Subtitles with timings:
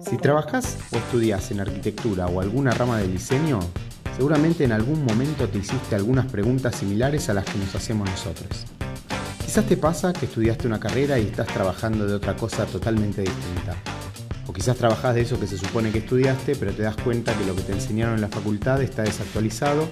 [0.00, 3.60] Si trabajas o estudias en arquitectura o alguna rama de diseño,
[4.16, 8.66] seguramente en algún momento te hiciste algunas preguntas similares a las que nos hacemos nosotros.
[9.44, 13.76] Quizás te pasa que estudiaste una carrera y estás trabajando de otra cosa totalmente distinta.
[14.46, 17.44] O quizás trabajas de eso que se supone que estudiaste, pero te das cuenta que
[17.44, 19.88] lo que te enseñaron en la facultad está desactualizado,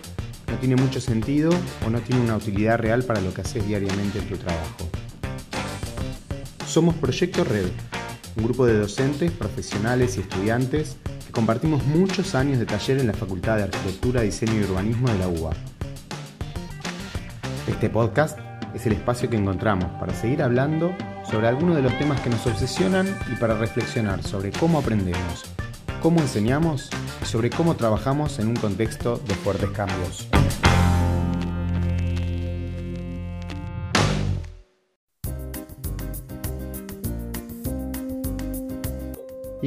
[0.48, 1.50] no tiene mucho sentido
[1.86, 4.87] o no tiene una utilidad real para lo que haces diariamente en tu trabajo.
[6.78, 7.66] Somos Proyecto Red,
[8.36, 10.96] un grupo de docentes, profesionales y estudiantes
[11.26, 15.18] que compartimos muchos años de taller en la Facultad de Arquitectura, Diseño y Urbanismo de
[15.18, 15.50] la UBA.
[17.66, 18.38] Este podcast
[18.76, 20.96] es el espacio que encontramos para seguir hablando
[21.28, 25.46] sobre algunos de los temas que nos obsesionan y para reflexionar sobre cómo aprendemos,
[26.00, 30.28] cómo enseñamos y sobre cómo trabajamos en un contexto de fuertes cambios.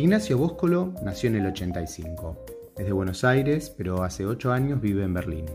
[0.02, 2.36] Ignacio Bóscolo nació en el 85.
[2.76, 5.46] Es de Buenos Aires, pero hace 8 años vive en Berlín.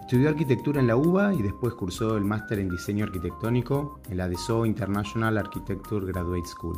[0.00, 4.28] Estudió arquitectura en la UBA y después cursó el máster en diseño arquitectónico en la
[4.28, 6.76] DSO International Architecture Graduate School.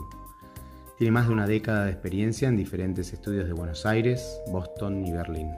[0.98, 5.10] Tiene más de una década de experiencia en diferentes estudios de Buenos Aires, Boston y
[5.10, 5.52] Berlín.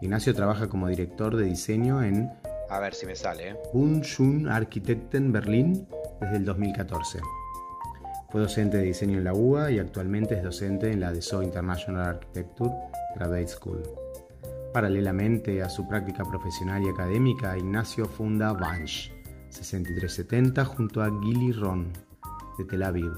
[0.00, 2.32] Ignacio trabaja como director de diseño en
[2.70, 3.50] A ver si me sale.
[3.50, 3.56] ¿eh?
[3.74, 5.86] Bunschun Architekten Berlín
[6.22, 7.18] desde el 2014.
[8.30, 12.02] Fue docente de diseño en la UBA y actualmente es docente en la DSO International
[12.02, 12.70] Architecture
[13.16, 13.82] Graduate School.
[14.74, 19.10] Paralelamente a su práctica profesional y académica, Ignacio funda Vanch
[19.48, 21.90] 6370 junto a Gili Ron
[22.58, 23.12] de Tel Aviv,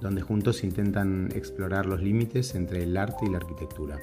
[0.00, 4.00] donde juntos intentan explorar los límites entre el arte y la arquitectura.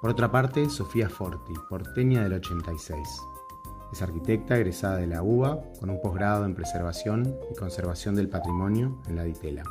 [0.00, 2.98] Por otra parte, Sofía Forti, porteña del 86.
[3.92, 9.00] Es arquitecta egresada de la UBA con un posgrado en preservación y conservación del patrimonio
[9.08, 9.62] en la DITELA.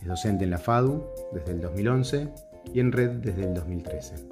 [0.00, 2.28] Es docente en la FADU desde el 2011
[2.72, 4.28] y en Red desde el 2013.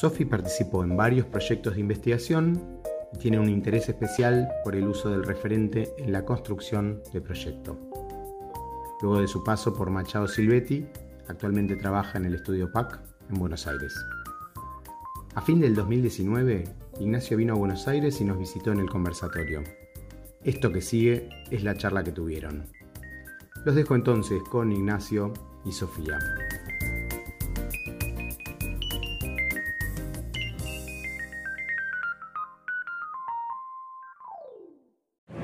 [0.00, 2.80] Sophie participó en varios proyectos de investigación
[3.12, 7.78] y tiene un interés especial por el uso del referente en la construcción de proyecto.
[9.00, 10.86] Luego de su paso por Machado Silvetti,
[11.28, 13.00] actualmente trabaja en el estudio PAC
[13.30, 13.94] en Buenos Aires.
[15.34, 16.64] A fin del 2019,
[17.00, 19.62] Ignacio vino a Buenos Aires y nos visitó en el conversatorio.
[20.42, 22.66] Esto que sigue es la charla que tuvieron.
[23.64, 25.32] Los dejo entonces con Ignacio
[25.64, 26.18] y Sofía.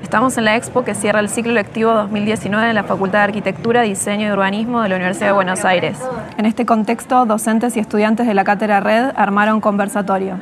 [0.01, 3.81] Estamos en la expo que cierra el ciclo lectivo 2019 en la Facultad de Arquitectura,
[3.81, 5.97] Diseño y Urbanismo de la Universidad de Buenos Aires.
[6.37, 10.39] En este contexto, docentes y estudiantes de la cátedra Red armaron conversatorio,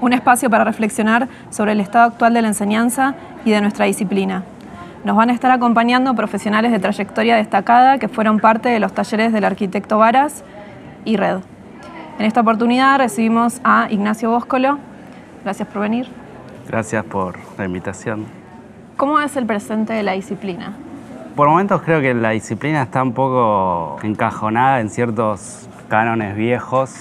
[0.00, 3.14] un espacio para reflexionar sobre el estado actual de la enseñanza
[3.44, 4.42] y de nuestra disciplina.
[5.04, 9.32] Nos van a estar acompañando profesionales de trayectoria destacada que fueron parte de los talleres
[9.32, 10.42] del arquitecto Varas
[11.04, 11.38] y Red.
[12.18, 14.78] En esta oportunidad recibimos a Ignacio Bóscolo.
[15.44, 16.08] Gracias por venir.
[16.66, 18.26] Gracias por la invitación.
[18.96, 20.72] ¿Cómo es el presente de la disciplina?
[21.36, 26.94] Por momentos creo que la disciplina está un poco encajonada en ciertos cánones viejos,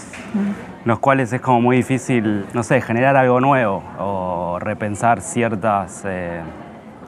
[0.86, 6.42] los cuales es como muy difícil, no sé, generar algo nuevo o repensar ciertas eh,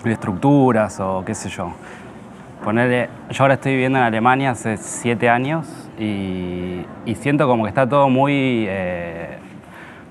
[0.06, 1.72] estructuras o qué sé yo.
[2.64, 5.68] Ponerle, yo ahora estoy viviendo en Alemania hace siete años
[6.00, 9.38] y, y siento como que está todo muy eh,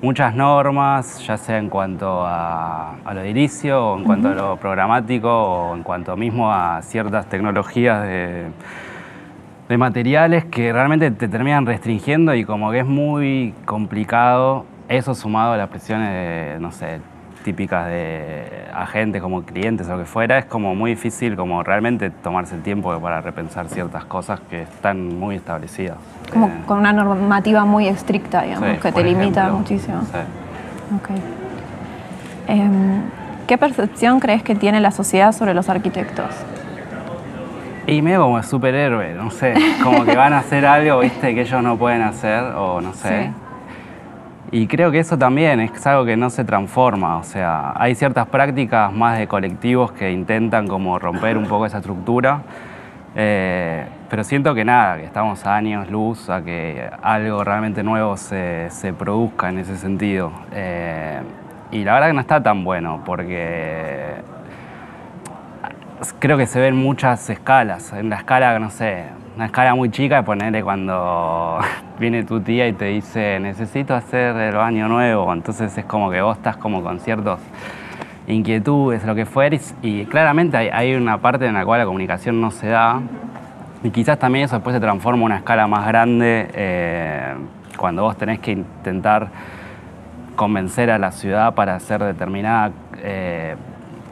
[0.00, 4.56] muchas normas, ya sea en cuanto a, a lo edilicio, o en cuanto a lo
[4.56, 8.46] programático, o en cuanto mismo a ciertas tecnologías de,
[9.68, 15.54] de materiales que realmente te terminan restringiendo y como que es muy complicado eso sumado
[15.54, 17.00] a las presiones de, no sé,
[17.42, 22.10] típicas de agentes como clientes o lo que fuera, es como muy difícil como realmente
[22.10, 25.96] tomarse el tiempo para repensar ciertas cosas que están muy establecidas.
[26.32, 29.58] Como Eh, con una normativa muy estricta, digamos, Sí, que te limita ejemplo.
[29.58, 30.00] muchísimo.
[30.02, 30.94] Sí.
[30.96, 31.10] Ok.
[32.48, 33.02] Em,
[33.46, 36.26] ¿Qué percepción crees que tiene la sociedad sobre los arquitectos?
[37.88, 41.62] Y medio como superhéroe, no sé, como que van a hacer algo, viste, que ellos
[41.62, 43.26] no pueden hacer, o no sé.
[43.26, 43.46] Sí.
[44.50, 48.26] Y creo que eso también es algo que no se transforma, o sea, hay ciertas
[48.26, 52.42] prácticas más de colectivos que intentan como romper un poco esa estructura,
[53.14, 58.16] eh, pero siento que nada, que estamos a años luz a que algo realmente nuevo
[58.16, 60.32] se, se produzca en ese sentido.
[60.52, 61.20] Eh,
[61.70, 64.14] y la verdad que no está tan bueno, porque
[66.18, 67.92] creo que se ven muchas escalas.
[67.92, 69.04] En la escala, no sé,
[69.36, 71.58] una escala muy chica, ponerle cuando
[71.98, 75.32] viene tu tía y te dice necesito hacer el baño nuevo.
[75.32, 77.40] Entonces es como que vos estás como con ciertos
[78.26, 82.50] inquietudes, lo que fuera, y, claramente hay, una parte en la cual la comunicación no
[82.50, 83.00] se da,
[83.82, 87.34] y quizás también eso después se transforma en una escala más grande eh,
[87.76, 89.28] cuando vos tenés que intentar
[90.34, 93.54] convencer a la ciudad para hacer determinada, eh,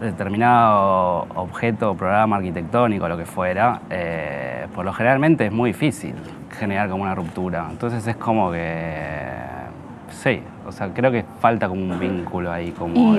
[0.04, 6.14] determinado objeto, programa arquitectónico, lo que fuera, eh, por lo generalmente es muy difícil
[6.58, 7.66] generar como una ruptura.
[7.70, 9.32] Entonces es como que,
[10.10, 13.16] sí, o sea, creo que falta como un vínculo ahí, como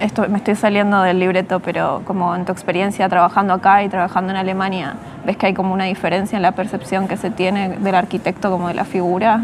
[0.00, 4.32] esto me estoy saliendo del libreto, pero como en tu experiencia trabajando acá y trabajando
[4.32, 4.94] en Alemania,
[5.24, 8.68] ¿ves que hay como una diferencia en la percepción que se tiene del arquitecto como
[8.68, 9.42] de la figura,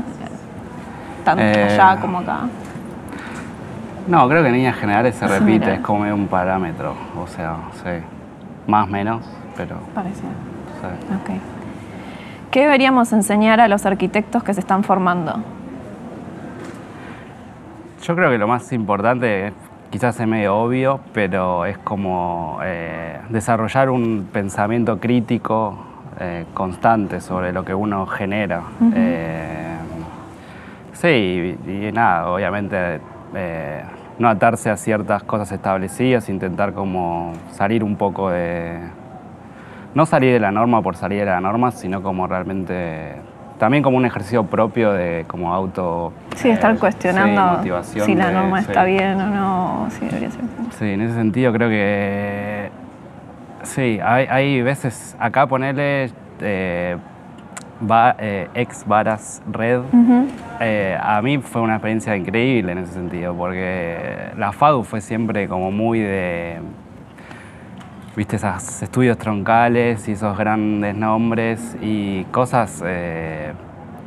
[1.25, 2.49] tanto eh, allá como acá?
[4.09, 8.03] No, creo que en líneas generales se repite, es como un parámetro, o sea, sí,
[8.67, 9.25] más o menos,
[9.57, 9.77] pero...
[9.95, 10.23] Parece.
[10.23, 11.33] Sí.
[12.51, 15.43] ¿Qué deberíamos enseñar a los arquitectos que se están formando?
[18.03, 19.53] Yo creo que lo más importante
[19.91, 25.79] quizás es medio obvio, pero es como eh, desarrollar un pensamiento crítico
[26.19, 28.63] eh, constante sobre lo que uno genera.
[28.95, 29.77] Eh,
[30.93, 33.01] sí, y, nada, obviamente
[34.19, 38.79] no atarse a ciertas cosas establecidas, intentar como salir un poco de...
[39.95, 43.17] No salir de la norma por salir de la norma, sino como realmente
[43.59, 46.13] también como un ejercicio propio de como auto...
[46.37, 50.41] Sí, estar eh, cuestionando si la norma está bien o no, sí, debería ser.
[50.79, 52.71] Sí, en ese sentido creo que...
[53.65, 56.11] Sí, hay, veces, acá ponerle
[56.41, 56.97] eh,
[58.19, 59.81] eh, ex varas red,
[61.01, 65.71] a mí fue una experiencia increíble en ese sentido, porque la FADU fue siempre como
[65.71, 66.59] muy de
[68.19, 73.53] viste esos estudios troncales y esos grandes nombres y cosas eh,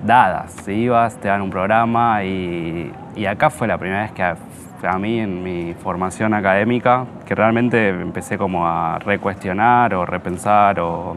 [0.06, 0.68] dadas.
[0.68, 2.92] Ibas, te dan un programa y,
[3.26, 8.38] acá fue la primera vez que a, mí en mi formación académica que realmente empecé
[8.38, 11.16] como a recuestionar o repensar o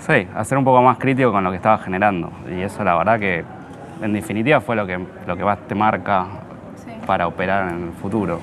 [0.00, 2.30] sí, a ser un poco más crítico con lo que estaba generando.
[2.50, 3.44] Y eso la verdad que
[4.02, 6.26] en definitiva fue lo que, lo que más te marca
[7.06, 8.40] para operar en el futuro.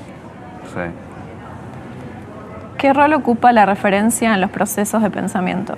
[2.78, 5.76] ¿Qué rol ocupa la referencia en los procesos de pensamiento?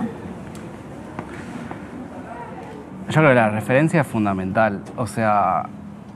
[3.09, 4.81] Yo creo que la referencia es fundamental.
[4.95, 5.63] O sea,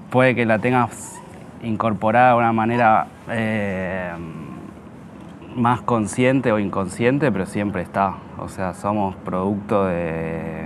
[0.09, 1.19] puede que la tengas
[1.61, 4.11] incorporada de una manera eh,
[5.59, 8.15] más consciente o inconsciente, pero siempre está.
[8.39, 10.65] O sea, somos producto de,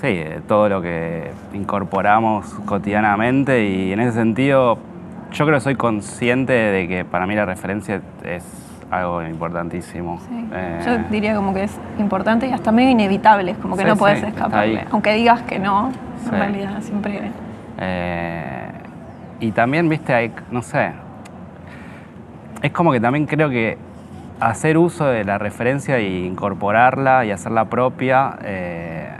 [0.00, 4.78] sí, de todo lo que incorporamos cotidianamente y en ese sentido
[5.32, 8.44] yo creo que soy consciente de que para mí la referencia es
[8.90, 10.20] algo importantísimo.
[10.52, 14.22] Eh, yo diría como que es importante y hasta medio inevitable, como que no puedes
[14.22, 14.84] escaparle.
[14.90, 15.92] Aunque digas que no,
[16.26, 17.30] en realidad siempre.
[17.78, 18.70] Eh,
[19.40, 20.92] y también, viste, hay, no sé,
[22.62, 23.78] es como que también creo que
[24.40, 29.10] hacer uso de la referencia e incorporarla y hacerla propia, eh,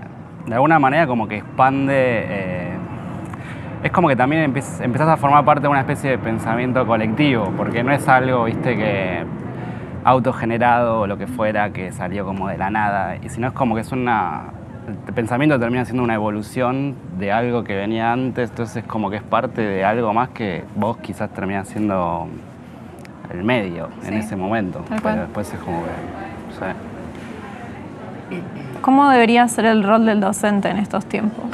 [0.47, 2.71] de alguna manera como que expande
[3.83, 7.83] es como que también empezás a formar parte de una especie de pensamiento colectivo, porque
[7.83, 9.25] no es algo, viste, que
[10.05, 13.75] autogenerado o lo que fuera, que salió como de la nada, y sino es como
[13.75, 14.53] que es una...
[15.07, 19.17] El pensamiento termina siendo una evolución de algo que venía antes, entonces es como que
[19.17, 22.29] es parte de algo más que vos quizás terminás siendo
[23.33, 25.91] el medio en ese momento, pero después es como que...
[28.81, 31.45] ¿Cómo debería ser el rol del docente en estos tiempos?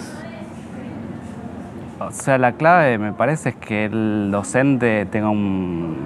[1.98, 5.96] O sea, la clave me parece es que el docente tenga un,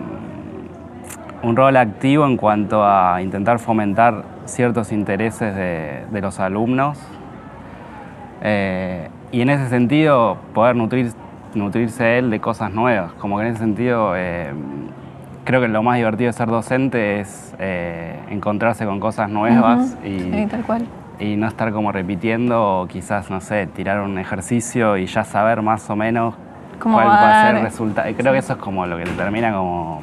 [1.42, 6.98] un rol activo en cuanto a intentar fomentar ciertos intereses de, los alumnos
[8.42, 11.12] eh, y en ese sentido poder nutrir,
[11.54, 13.12] nutrirse él de cosas nuevas.
[13.14, 14.52] Como que en ese sentido eh,
[15.44, 20.46] creo que lo más divertido de ser docente es eh, encontrarse con cosas nuevas y,
[20.46, 20.86] tal cual
[21.20, 25.60] y no estar como repitiendo o quizás, no sé, tirar un ejercicio y ya saber
[25.60, 26.34] más o menos
[26.82, 28.10] cuál va a ser el resultado.
[28.16, 30.00] Creo que eso es como lo que te termina como,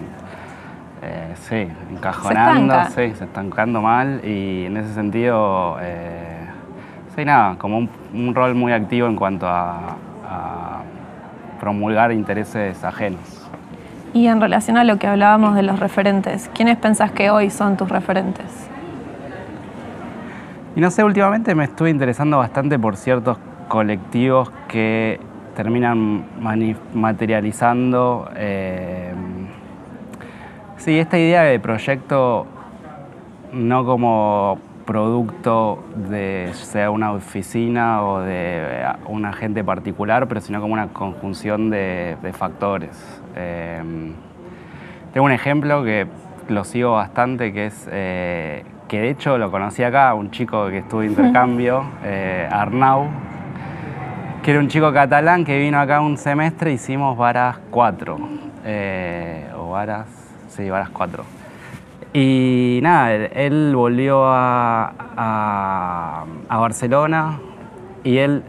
[1.02, 6.46] eh, sí, encajonando, se sí, se estancando mal y en ese sentido, eh,
[7.16, 7.80] sí, nada, como
[8.14, 10.82] un, rol muy activo en cuanto a, a
[11.60, 13.37] promulgar intereses ajenos.
[14.14, 17.78] Y en relación a lo que hablábamos de los referentes, ¿quiénes pensás que hoy son
[17.78, 18.70] tus referentes?
[20.76, 23.38] Y no sé, últimamente me estuve interesando bastante por ciertos
[23.68, 25.20] colectivos que
[25.56, 26.24] terminan
[26.94, 29.12] materializando eh,
[30.78, 32.46] sí, esta idea de proyecto
[33.52, 40.74] no como producto de sea una oficina o de un agente particular, pero sino como
[40.74, 42.98] una conjunción de, factores.
[43.36, 44.14] Eh,
[45.14, 46.08] Tengo un ejemplo que
[46.48, 50.80] lo sigo bastante, que es eh, que de hecho lo conocí acá, un chico que
[50.80, 53.08] estuvo de intercambio, eh, Arnau,
[54.42, 58.18] que era un chico catalán que vino acá un semestre, hicimos varas 4,
[58.66, 60.08] eh, o varas,
[60.48, 61.47] sí, varas 4.
[62.14, 64.94] Y nada, él, volvió a,
[66.50, 67.40] a, Barcelona
[68.04, 68.44] y él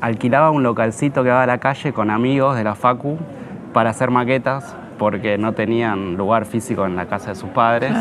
[0.00, 3.18] alquilaba un localcito que daba a la calle con amigos de la Facu
[3.72, 7.92] para hacer maquetas porque no tenían lugar físico en la casa de sus padres.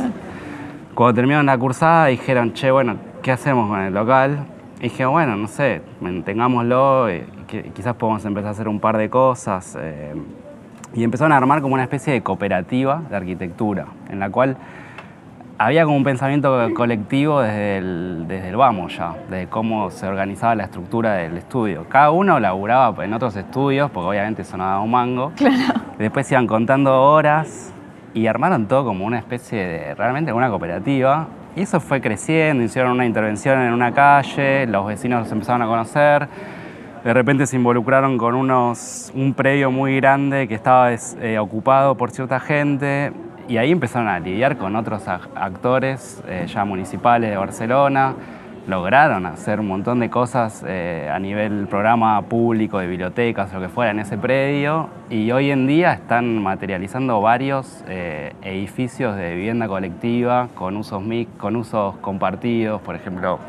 [0.93, 4.46] Cuando terminaron la cursada dijeron, che, bueno, ¿qué hacemos con el local?
[4.79, 7.24] Y dije, bueno, no sé, mantengámoslo, y
[7.74, 9.77] quizás podemos empezar a hacer un par de cosas.
[9.79, 10.13] Eh,
[10.93, 14.58] y empezaron a armar como una especie de cooperativa de arquitectura, en la cual
[15.65, 20.56] había como un pensamiento colectivo desde el, desde el vamos ya, de cómo se organizaba
[20.56, 21.86] la estructura del estudio.
[21.88, 25.32] Cada uno laburaba en otros estudios, porque obviamente sonaba un mango.
[25.36, 25.82] Claro.
[26.00, 27.72] Después iban contando horas
[28.15, 31.27] y armaron todo como una especie de, realmente una cooperativa.
[31.56, 35.68] Y eso fue creciendo, hicieron una intervención en una calle, los vecinos se empezaron a
[35.68, 36.27] conocer,
[37.03, 42.10] de repente se involucraron con unos, un predio muy grande que estaba eh, ocupado por
[42.10, 43.12] cierta gente
[43.48, 48.13] y ahí empezaron a lidiar con otros actores eh, ya municipales de Barcelona,
[48.67, 53.69] lograron hacer un montón de cosas eh, a nivel programa público, de bibliotecas, lo que
[53.69, 59.67] fuera en ese predio, y hoy en día están materializando varios eh, edificios de vivienda
[59.67, 61.03] colectiva con usos,
[61.38, 63.39] con usos compartidos, por ejemplo,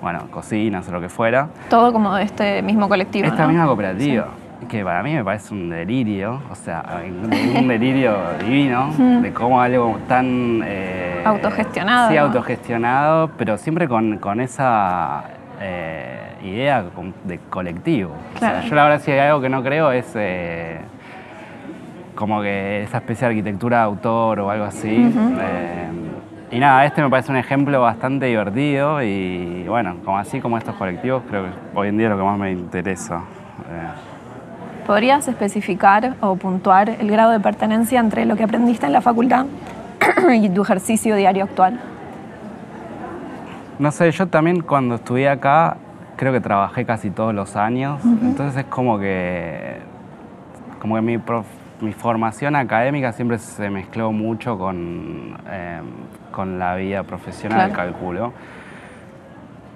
[0.00, 1.48] bueno, cocinas o lo que fuera.
[1.68, 3.26] Todo como de este mismo colectivo.
[3.26, 4.28] Esta misma cooperativa
[4.68, 7.02] que para mí me parece un delirio, o sea,
[7.54, 10.62] un delirio divino de cómo algo tan...
[10.64, 12.10] Eh, autogestionado.
[12.10, 15.24] Sí, autogestionado, pero siempre con, esa
[15.60, 16.84] eh, idea
[17.24, 18.12] de colectivo.
[18.34, 20.80] O sea, yo la verdad si hay algo que no creo es eh,
[22.14, 25.12] como que esa especie de arquitectura de autor o algo así.
[26.50, 30.74] y nada, este me parece un ejemplo bastante divertido y bueno, como así como estos
[30.76, 33.22] colectivos, creo que hoy en día es lo que más me interesa.
[34.86, 39.46] ¿Podrías especificar o puntuar el grado de pertenencia entre lo que aprendiste en la facultad
[40.32, 41.80] y tu ejercicio diario actual?
[43.80, 45.76] No sé, yo también cuando estudié acá
[46.16, 49.80] creo que trabajé casi todos los años, entonces es como que,
[50.80, 51.18] como que mi,
[51.80, 55.84] mi, formación académica siempre se mezcló mucho con, em,
[56.30, 58.32] con la vida profesional, calculo.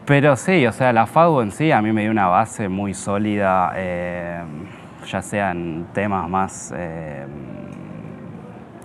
[0.06, 2.94] Pero sí, o sea, la FAU en sí a mí me dio una base muy
[2.94, 3.72] sólida.
[3.76, 4.79] Em,
[5.10, 7.26] ya sean temas más, eh,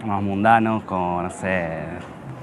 [0.05, 1.70] más mundanos, como, no sé,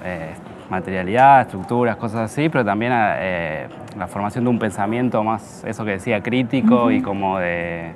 [0.04, 0.34] eh,
[0.70, 3.66] materialidad, estructuras, cosas así, pero también eh,
[3.98, 7.92] la formación de un pensamiento más, eso que decía, crítico y como de,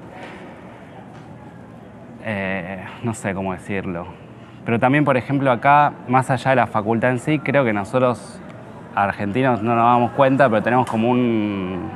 [3.03, 4.07] no sé cómo decirlo.
[4.65, 8.41] Pero también, por ejemplo, acá, más allá de la facultad en sí, creo que nosotros,
[8.97, 11.91] argentinos, no nos damos cuenta, pero tenemos como un,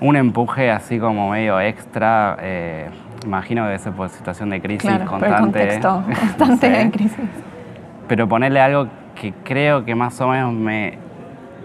[0.00, 2.36] un empuje así como medio extra.
[2.40, 2.88] Eh,
[3.24, 5.80] imagino que debe ser por situación de crisis constante.
[5.82, 7.18] constante de crisis.
[8.06, 10.98] Pero ponerle algo que creo que más o menos me,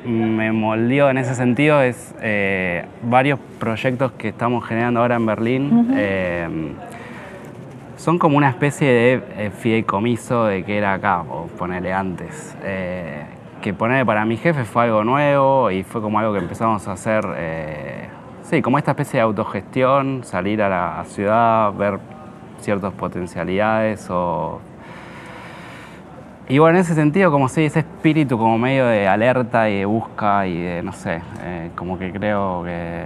[0.05, 5.93] me moldeó en ese sentido es eh, varios proyectos que estamos generando ahora en Berlín.
[5.95, 6.73] Eh,
[7.97, 12.57] son como una especie de fideicomiso de que era acá, o ponerle antes.
[13.61, 16.93] que ponerle para mi jefe fue algo nuevo y fue como algo que empezamos a
[16.93, 17.23] hacer
[18.53, 21.97] Sí, como esta especie de autogestión, salir a la ciudad, ver
[22.59, 24.61] ciertas potencialidades o...
[26.47, 29.85] Y bueno, en ese sentido, como sí, ese espíritu como medio de alerta y de
[29.85, 33.05] busca y de, no sé, eh, como que creo que...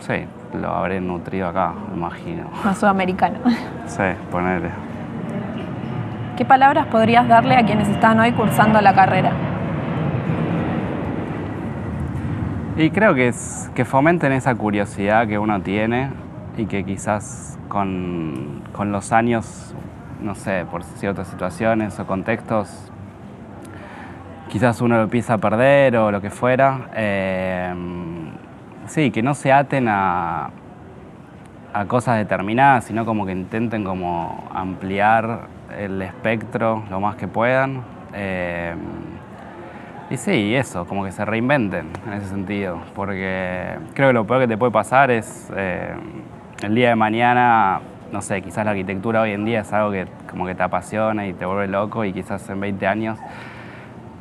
[0.00, 0.26] Sí,
[0.60, 2.50] lo habré nutrido acá, me imagino.
[2.62, 3.38] Más sudamericano.
[3.86, 4.68] Sí, ponerle.
[6.36, 9.53] ¿Qué palabras podrías darle a quienes están hoy cursando la carrera?
[12.76, 16.10] Y creo que, es, que fomenten esa curiosidad que uno tiene
[16.56, 19.76] y que quizás con, los años,
[20.20, 22.90] no sé, por ciertas situaciones o contextos,
[24.48, 26.90] quizás uno lo empieza a perder o lo que fuera.
[26.96, 27.72] Eh,
[28.88, 30.50] sí, que no se aten a,
[31.72, 35.46] a cosas determinadas, sino como que intenten como ampliar
[35.78, 37.82] el espectro lo más que puedan.
[38.14, 38.74] Eh,
[40.10, 44.42] y sí, eso, como que se reinventen en ese sentido, porque creo que lo peor
[44.42, 45.94] que te puede pasar es eh,
[46.62, 47.80] el día de mañana,
[48.12, 51.26] no sé, quizás la arquitectura hoy en día es algo que como que te apasiona
[51.26, 53.18] y te vuelve loco y quizás en 20 años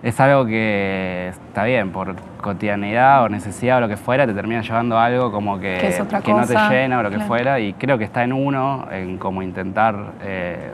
[0.04, 4.62] es algo que está bien, por cotidianidad o necesidad o lo que fuera, te termina
[4.62, 5.78] llevando algo como que,
[6.24, 9.18] que, no te llena o lo que fuera y creo que está en uno, en
[9.18, 9.96] como intentar...
[10.22, 10.72] Eh,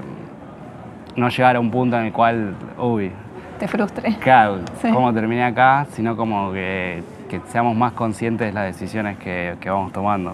[1.15, 3.11] no llegar a un punto en el cual, uy,
[3.59, 4.15] te frustre.
[4.19, 7.03] Claro, cómo terminé acá, sino como que,
[7.49, 10.33] seamos más conscientes de las decisiones que, que, vamos tomando.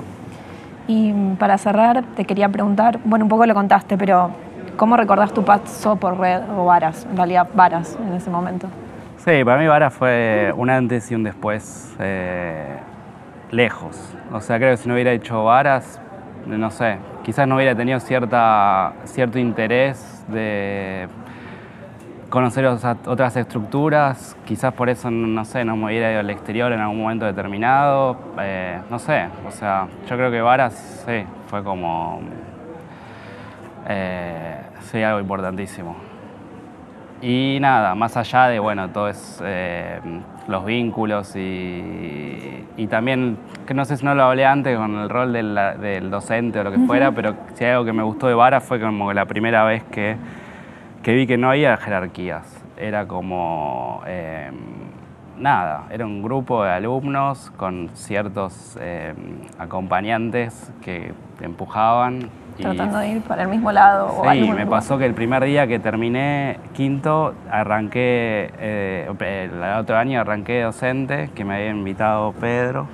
[0.88, 4.32] Y para cerrar, te quería preguntar, bueno, un poco lo contaste, pero
[4.78, 7.06] ¿cómo recordás tu paso por red o varas?
[7.10, 8.68] En realidad, varas en ese momento.
[9.18, 12.78] Sí, para mí varas fue un antes y un después eh,
[13.50, 13.98] lejos.
[14.32, 16.00] O sea, creo que si no hubiera hecho varas,
[16.46, 21.08] no sé, quizás no hubiera tenido cierta, cierto interés de
[22.30, 26.80] conocer otras estructuras, quizás por eso, no sé, no me hubiera ido al exterior en
[26.80, 32.22] algún momento determinado, eh, no sé, o sea, yo creo que Varas, sí, fue como,
[33.88, 35.96] eh, sí, algo importantísimo.
[37.22, 40.00] Y nada, más allá de, bueno, todos eh,
[40.48, 45.10] los vínculos y, y, también, que no sé si no lo hablé antes con el
[45.10, 48.28] rol del, del docente o lo que fuera, pero si hay algo que me gustó
[48.28, 50.18] de Varas fue como la primera vez que
[51.06, 52.66] que vi que no había jerarquías.
[52.78, 54.56] Era como, em,
[55.38, 59.16] nada, era un grupo de alumnos con ciertos em,
[59.60, 62.32] acompañantes que te empujaban.
[62.58, 64.24] Tratando de ir para el mismo lado.
[64.32, 69.08] Sí, me pasó que el primer día que terminé quinto, arranqué, eh,
[69.52, 72.88] el otro año arranqué docente, que me había invitado Pedro,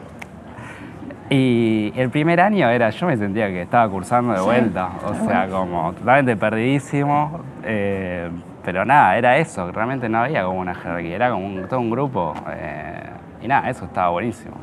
[1.34, 5.48] y el primer año era, yo me sentía que estaba cursando de vuelta, o sea,
[5.48, 8.30] como totalmente perdidísimo, eh,
[8.66, 12.34] pero nada, era eso, realmente no había como una jerarquía, era como todo un grupo,
[12.50, 13.04] eh,
[13.42, 14.56] y nada, eso estaba buenísimo.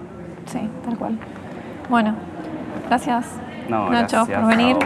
[0.45, 1.19] Sí, tal cual.
[1.89, 2.15] Bueno,
[2.87, 4.77] gracias Nacho por venir.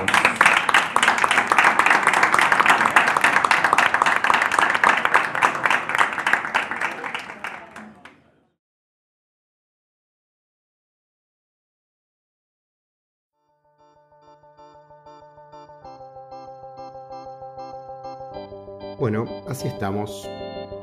[19.03, 20.31] Bueno, así estamos.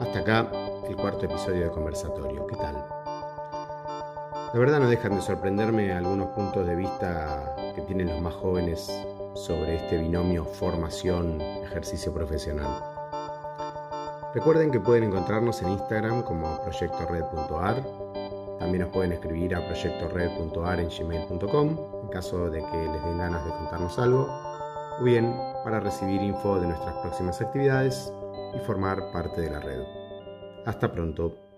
[0.01, 0.51] Hasta acá
[0.89, 2.45] el cuarto episodio de conversatorio.
[2.47, 2.75] ¿Qué tal?
[4.53, 8.91] La verdad no dejan de sorprenderme algunos puntos de vista que tienen los más jóvenes
[9.35, 12.83] sobre este binomio formación-ejercicio profesional.
[14.35, 17.81] Recuerden que pueden encontrarnos en Instagram como proyectored.ar.
[18.59, 23.46] También nos pueden escribir a proyectored.ar en gmail.com en caso de que les den ganas
[23.46, 24.49] de contarnos algo
[25.00, 28.14] o bien para recibir info de nuestras próximas actividades
[28.55, 29.81] y formar parte de la red.
[30.66, 31.49] Hasta pronto.